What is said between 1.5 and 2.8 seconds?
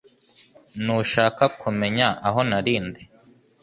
kumenya aho nari